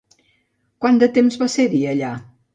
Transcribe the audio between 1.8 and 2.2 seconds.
allà?